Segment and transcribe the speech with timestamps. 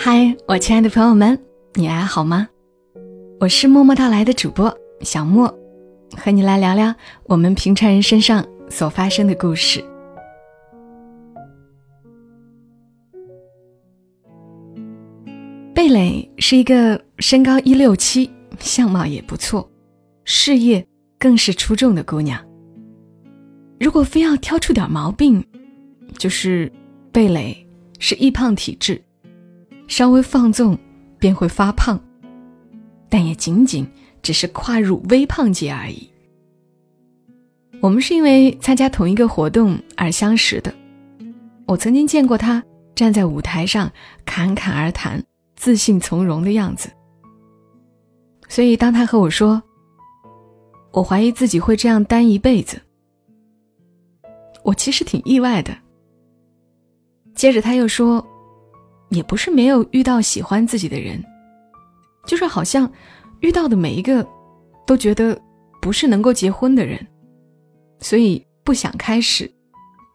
[0.00, 1.36] 嗨，我亲爱的朋友们，
[1.74, 2.48] 你还好吗？
[3.40, 5.52] 我是默默到来的主播小莫，
[6.16, 9.84] 和你来聊聊我们平常人身上所发生的故事。
[15.74, 18.30] 贝蕾是一个身高一六七，
[18.60, 19.68] 相貌也不错，
[20.22, 20.86] 事业
[21.18, 22.40] 更是出众的姑娘。
[23.80, 25.44] 如果非要挑出点毛病，
[26.16, 26.70] 就是
[27.10, 27.66] 贝蕾
[27.98, 29.02] 是易胖体质，
[29.88, 30.78] 稍微放纵
[31.18, 31.98] 便会发胖，
[33.08, 33.84] 但也仅仅
[34.22, 36.08] 只是跨入微胖界而已。
[37.80, 40.72] 我们是因为参加同一个活动而相识的，
[41.66, 42.62] 我曾经见过他
[42.94, 43.90] 站在舞台上
[44.24, 45.22] 侃侃而谈、
[45.56, 46.90] 自信从容的样子，
[48.48, 49.62] 所以当他和我说
[50.92, 52.80] “我怀疑自己会这样单一辈子”，
[54.64, 55.72] 我其实挺意外的。
[57.34, 58.26] 接着他又说
[59.10, 61.22] ：“也不是没有遇到喜欢自己的人，
[62.26, 62.90] 就是好像
[63.40, 64.26] 遇到的每一个
[64.86, 65.40] 都觉得
[65.80, 67.06] 不是能够结婚的人，
[68.00, 69.50] 所以不想开始，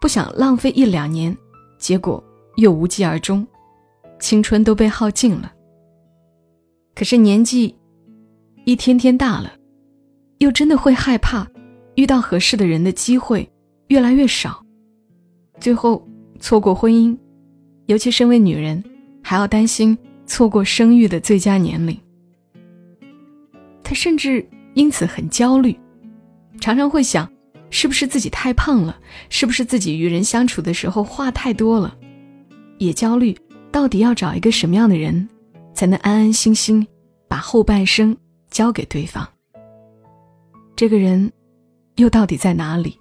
[0.00, 1.36] 不想浪费一两年，
[1.78, 2.22] 结果
[2.56, 3.46] 又无疾而终，
[4.20, 5.52] 青春都被耗尽了。
[6.94, 7.76] 可是年纪
[8.64, 9.52] 一天天大了，
[10.38, 11.46] 又真的会害怕
[11.94, 13.48] 遇到合适的人的机会
[13.88, 14.64] 越来越少，
[15.60, 16.02] 最后。”
[16.40, 17.18] 错过婚姻，
[17.88, 18.84] 尤其身为女人，
[19.22, 21.98] 还要担心错过生育的最佳年龄。
[23.82, 25.74] 她甚至因此很焦虑，
[26.60, 27.26] 常常会想：
[27.70, 29.00] 是不是自己太胖了？
[29.30, 31.96] 是不是自己与人相处的时候话太多了？
[32.76, 33.34] 也焦虑，
[33.72, 35.26] 到底要找一个什么样的人，
[35.72, 36.86] 才能安安心心
[37.26, 38.14] 把后半生
[38.50, 39.26] 交给对方？
[40.76, 41.32] 这个人，
[41.96, 42.98] 又到底在哪里？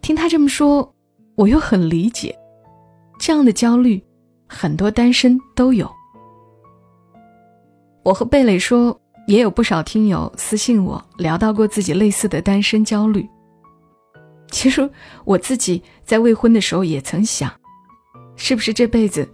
[0.00, 0.94] 听他这么说，
[1.34, 2.36] 我又很理解，
[3.28, 4.02] 这样的焦虑，
[4.46, 5.86] 很多单身都有。
[8.02, 13.28] 我和贝蕾说，也有不少听友私信我聊到过自己类似的单身焦虑。
[14.50, 14.90] 其实
[15.26, 17.52] 我自己在未婚的时候也曾想，
[18.34, 19.30] 是不是这辈子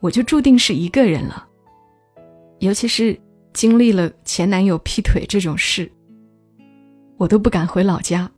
[0.00, 1.46] 我就注定是一个人了？
[2.58, 3.16] 尤其是
[3.52, 5.88] 经历了前男友劈腿这种事，
[7.16, 8.28] 我都不敢回老家。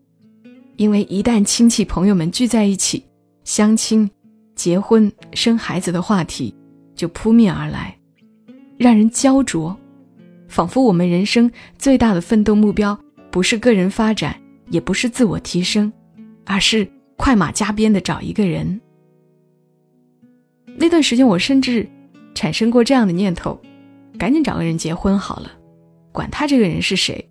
[0.76, 3.02] 因为一旦亲戚朋友们聚在一起，
[3.42, 4.10] 相亲、
[4.54, 6.54] 结婚、生孩子的话题
[6.94, 7.96] 就扑面而来，
[8.78, 9.76] 让人焦灼，
[10.48, 12.98] 仿佛我们人生最大的奋斗目标
[13.30, 15.92] 不是个人发展，也不是自我提升，
[16.44, 16.86] 而是
[17.16, 18.80] 快马加鞭的找一个人。
[20.76, 21.88] 那段时间，我甚至
[22.34, 23.60] 产生过这样的念头：
[24.18, 25.50] 赶紧找个人结婚好了，
[26.12, 27.30] 管他这个人是谁，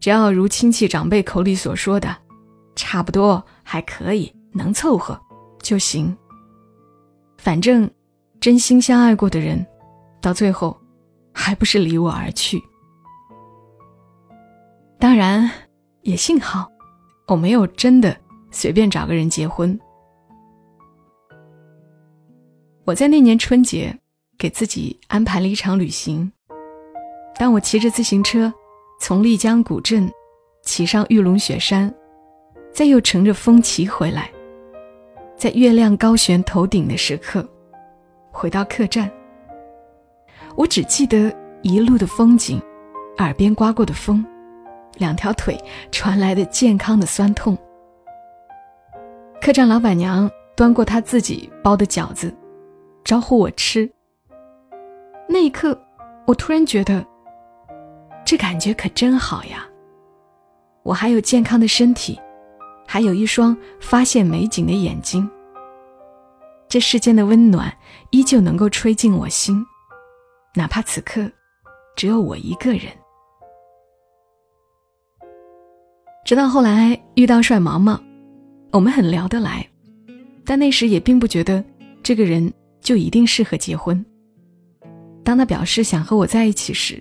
[0.00, 2.16] 只要如亲戚长辈口里所说的。
[2.76, 5.16] 差不多还可以，能凑合
[5.62, 6.14] 就行。
[7.44, 7.88] 反正
[8.40, 9.64] 真心相爱过的人，
[10.18, 10.74] 到最后
[11.30, 12.58] 还不是离我而去。
[14.98, 15.50] 当然，
[16.00, 16.66] 也幸好
[17.28, 18.16] 我没有真的
[18.50, 19.78] 随便找个人结婚。
[22.86, 23.94] 我在那年春节
[24.38, 26.32] 给自己安排了一场旅行。
[27.36, 28.50] 当我骑着自行车
[28.98, 30.10] 从丽江古镇
[30.62, 31.94] 骑上玉龙雪山。
[32.72, 34.32] 再又乘着风骑回来，
[35.44, 37.46] 在月亮高悬头顶的时刻，
[38.32, 39.10] 回到客栈。
[40.56, 42.58] 我只记得一路的风景，
[43.18, 44.24] 耳边刮过的风，
[44.94, 45.62] 两条腿
[45.92, 47.54] 传来的健康的酸痛。
[49.38, 52.34] 客栈老板娘端过她自己包的饺子，
[53.04, 53.86] 招呼我吃。
[55.28, 55.78] 那一刻，
[56.26, 57.04] 我突然觉得，
[58.24, 59.68] 这感觉可真好呀！
[60.84, 62.18] 我还有健康的身体。
[62.86, 65.28] 还有一双发现美景的眼睛。
[66.74, 67.72] 这世间的温暖
[68.10, 69.64] 依旧能够吹进我心，
[70.56, 71.30] 哪怕此刻
[71.94, 72.90] 只有我一个人。
[76.24, 78.02] 直到后来遇到帅毛毛，
[78.72, 79.64] 我们很聊得来，
[80.44, 81.64] 但那时也并不觉得
[82.02, 84.04] 这个人就一定适合结婚。
[85.22, 87.00] 当他表示想和我在一起时，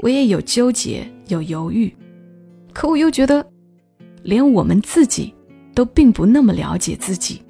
[0.00, 1.90] 我也有纠结，有犹豫，
[2.74, 3.42] 可我又觉得。
[4.22, 5.34] 连我们自己
[5.74, 7.42] 都并不那么了解自己，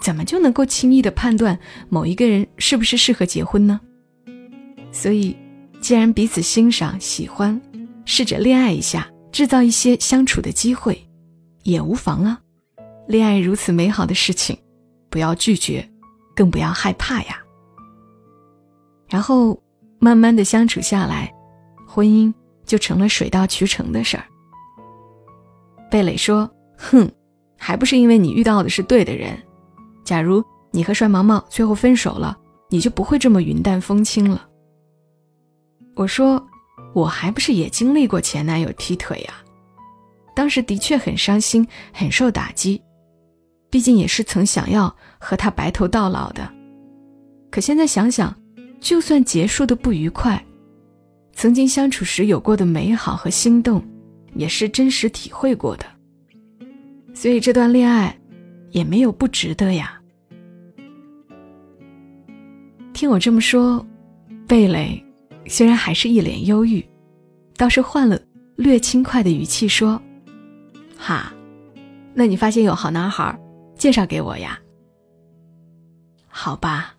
[0.00, 1.58] 怎么就能够轻易的判断
[1.88, 3.80] 某一个人是不是适合结婚呢？
[4.92, 5.36] 所以，
[5.80, 7.60] 既然彼此欣赏、喜欢，
[8.04, 11.00] 试着恋爱一下，制造一些相处的机会，
[11.62, 12.40] 也无妨啊。
[13.06, 14.56] 恋爱如此美好的事情，
[15.08, 15.88] 不要拒绝，
[16.34, 17.38] 更不要害怕呀。
[19.08, 19.60] 然后，
[19.98, 21.32] 慢慢的相处下来，
[21.86, 22.32] 婚姻
[22.64, 24.24] 就成了水到渠成的事儿。
[25.90, 26.48] 贝蕾说
[26.78, 27.10] ：“哼，
[27.56, 29.36] 还不是因为你遇到的是对的人。
[30.04, 32.36] 假如你和帅毛毛最后分手了，
[32.68, 34.46] 你就不会这么云淡风轻了。
[35.96, 36.44] 我说，
[36.94, 39.34] 我还不是也经历过前男友踢腿呀，
[40.34, 42.80] 当时的确很伤心，很受打击，
[43.70, 46.48] 毕竟也是曾想要和他白头到老的。
[47.50, 48.34] 可现在想想，
[48.80, 50.42] 就算结束的不愉快，
[51.32, 53.84] 曾经相处时有过的美好和心动，
[54.34, 55.84] 也是真实体会过的。
[57.12, 58.16] 所以这段恋爱，
[58.70, 60.00] 也没有不值得呀。
[62.92, 63.84] 听我这么说，
[64.46, 65.02] 贝蕾
[65.46, 66.84] 虽然还是一脸忧郁，
[67.56, 68.20] 倒是换了
[68.56, 70.00] 略轻快的语气说
[70.98, 71.32] ：“哈，
[72.12, 73.38] 那你发现有好男孩，
[73.76, 74.58] 介绍给我呀？
[76.28, 76.94] 好吧，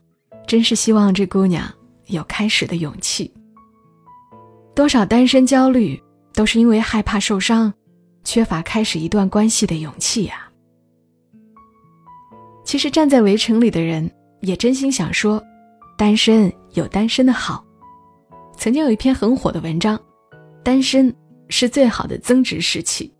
[0.48, 1.72] 真是希望这姑娘
[2.08, 3.32] 有开始的勇气。
[4.74, 6.02] 多少单身焦虑，
[6.34, 7.72] 都是因为害怕受伤，
[8.24, 10.51] 缺乏开始一段关系的勇气呀。
[12.72, 14.10] 其实站在围城里的人，
[14.40, 15.44] 也真心想说。”
[16.00, 17.66] 单身有单身的好，
[18.56, 19.98] 曾经有一篇很火的文章，
[20.64, 21.14] 《单身
[21.50, 23.14] 是最好的增值时期》，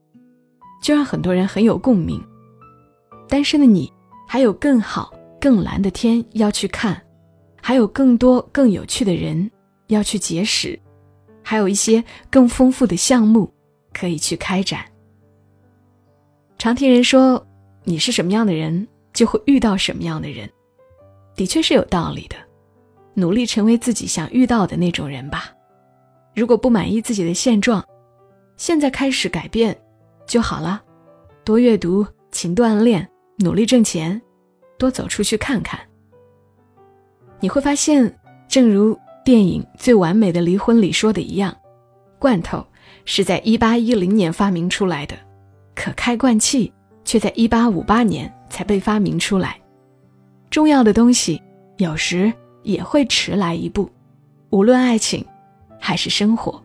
[0.82, 2.24] 就让很多人很有共鸣。
[3.28, 3.92] 单身的你，
[4.26, 7.00] 还有更好、更蓝的天要去看，
[7.62, 9.52] 还有更多更有趣的人
[9.88, 10.80] 要去结识，
[11.44, 13.54] 还有一些更丰富的项目
[13.92, 14.86] 可以去开展。
[16.58, 17.46] 常听人说，
[17.84, 18.88] 你是什么样的人，
[19.22, 20.50] 就会遇到什么样的人，
[21.36, 22.36] 的确是有道理的。
[23.14, 25.52] 努力成为自己想遇到的那种人吧。
[26.34, 27.86] 如果不满意自己的现状，
[28.58, 29.80] 现在开始改变
[30.26, 30.82] 就好了。
[31.44, 33.08] 多阅读，勤锻炼，
[33.38, 34.20] 努力挣钱，
[34.80, 35.80] 多走出去看看。
[37.40, 41.56] 你会发现，正如电影《最完美的离婚》里说的一样，
[42.18, 42.66] 罐头
[43.06, 45.16] 是在一八一零年发明出来的，
[45.76, 46.74] 可开罐器
[47.04, 49.60] 却在一八五八年才被发明出来。
[50.50, 51.42] 重要的东西
[51.78, 52.32] 有时。
[52.64, 53.90] 也会迟来一步，
[54.52, 55.26] 无论爱情，
[55.80, 56.64] 还是生活。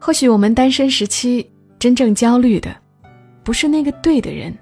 [0.00, 1.46] 或许我们单身时期
[1.78, 2.74] 真正焦虑的，
[3.42, 4.56] 不是那个对的人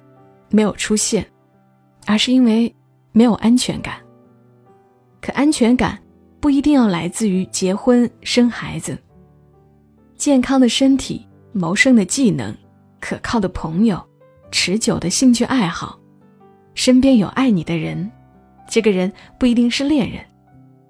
[0.50, 1.24] 没有出现，
[2.04, 2.74] 而是因为
[3.12, 3.94] 没有安全感。
[5.20, 5.96] 可安全感
[6.40, 8.98] 不一定要来自于结婚生孩子，
[10.16, 12.52] 健康的身体、谋生的技能、
[13.02, 14.00] 可靠的朋友、
[14.52, 15.98] 持久的兴趣爱好、
[16.72, 18.08] 身边有爱你的人。
[18.70, 20.24] 这个人不一定是恋人，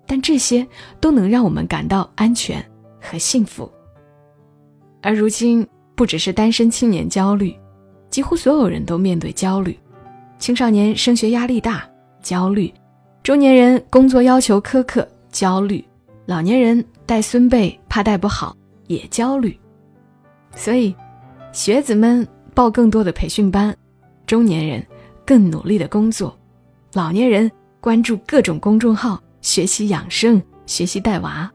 [0.07, 0.65] 但这些
[1.01, 2.63] 都能让我们感到安全
[3.01, 3.69] 和幸福。
[5.01, 5.67] 而如今，
[5.97, 7.57] 不只是单身青年焦虑，
[8.11, 9.77] 几乎所有人都面对焦虑：
[10.39, 11.83] 青少年升学压力大，
[12.23, 12.71] 焦虑；
[13.23, 15.83] 中年人工作要求苛刻，焦虑；
[16.27, 18.55] 老年人带孙辈怕带不好，
[18.87, 19.59] 也焦虑。
[20.55, 20.95] 所以，
[21.53, 23.77] 学子们报更多的培训班，
[24.27, 24.85] 中年人
[25.27, 26.37] 更努力的工作，
[26.95, 27.51] 老年人。
[27.79, 31.51] 关注各种公众号，学习养生，学习带娃。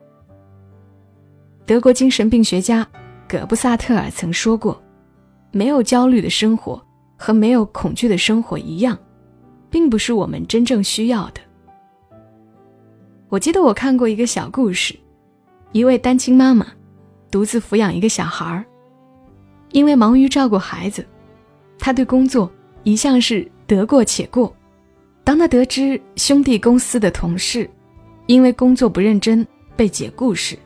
[1.66, 2.86] 德国精神病学家
[3.30, 4.78] 葛布萨特尔曾说过
[5.54, 6.86] ：“没有焦虑的生活
[7.16, 9.00] 和没有恐惧的生活一样，
[9.70, 11.40] 并不是我们真正需要的。”
[13.30, 14.94] 我记得我看过一个小故事，
[15.72, 16.68] 一位单亲妈妈
[17.32, 18.66] 独自抚养一个小孩儿，
[19.72, 21.06] 因为忙于照顾孩子，
[21.78, 22.52] 他对工作
[22.84, 24.54] 一向是得过且过。
[25.24, 27.70] 当他得知兄弟公司的同事
[28.28, 30.58] 因为工作不认真被解雇时，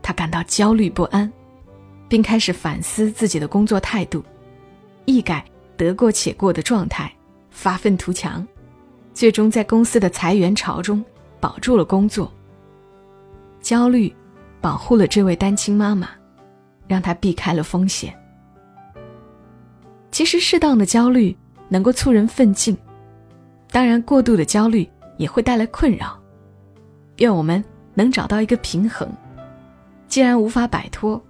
[0.00, 1.30] 他感到焦虑不安，
[2.08, 4.24] 并开始反思自己的工作态度，
[5.06, 5.44] 一改
[5.76, 7.12] 得过且过的状态，
[7.50, 8.46] 发愤图强，
[9.12, 11.04] 最终在公司的裁员潮中
[11.40, 12.32] 保住了工作。
[13.60, 14.14] 焦虑
[14.60, 16.10] 保护了这位单亲妈妈，
[16.86, 18.14] 让他避开了风险。
[20.10, 21.36] 其实，适当的焦虑
[21.68, 22.76] 能够促人奋进。
[23.70, 26.16] 当然，过度的焦虑也会带来困扰。
[27.18, 27.62] 愿我们
[27.94, 29.08] 能找到一个平衡。
[30.06, 31.20] 既然无法摆脱，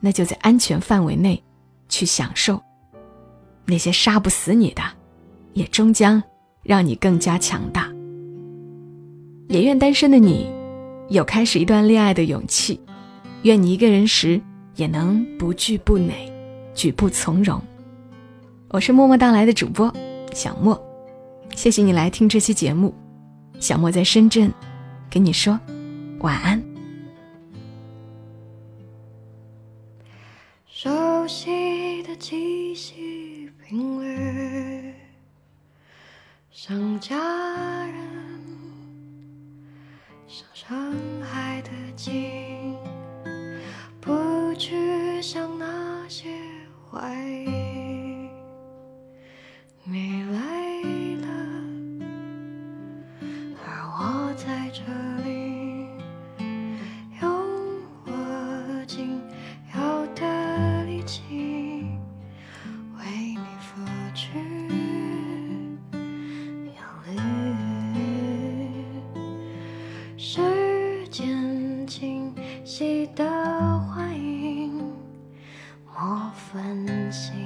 [0.00, 1.40] 那就在安全范围内
[1.88, 2.60] 去享受。
[3.64, 4.82] 那些杀不死你的，
[5.52, 6.20] 也终将
[6.62, 7.88] 让你更加强大。
[9.48, 10.50] 也愿单身的你
[11.08, 12.80] 有开始一段恋爱的勇气。
[13.42, 14.40] 愿你一个人时
[14.76, 16.30] 也能不惧不馁，
[16.74, 17.60] 举步从容。
[18.68, 19.92] 我是默默到来的主播
[20.32, 20.80] 小莫。
[21.54, 22.92] 谢谢你来听这期节目，
[23.60, 24.52] 小莫在深圳，
[25.08, 25.58] 跟你说
[26.18, 26.60] 晚安。
[30.66, 34.92] 熟悉的气息频率，
[36.50, 37.16] 像家
[37.86, 37.94] 人，
[40.26, 42.12] 像上海的景，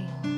[0.07, 0.38] day.